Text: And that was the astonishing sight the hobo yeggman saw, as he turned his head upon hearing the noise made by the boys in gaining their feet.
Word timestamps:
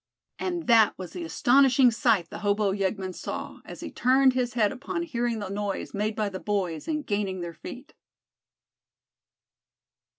And 0.39 0.65
that 0.65 0.97
was 0.97 1.13
the 1.13 1.23
astonishing 1.23 1.91
sight 1.91 2.31
the 2.31 2.39
hobo 2.39 2.71
yeggman 2.73 3.13
saw, 3.13 3.59
as 3.65 3.81
he 3.81 3.91
turned 3.91 4.33
his 4.33 4.55
head 4.55 4.71
upon 4.71 5.03
hearing 5.03 5.37
the 5.37 5.47
noise 5.49 5.93
made 5.93 6.15
by 6.15 6.27
the 6.27 6.39
boys 6.39 6.87
in 6.87 7.03
gaining 7.03 7.41
their 7.41 7.53
feet. 7.53 7.93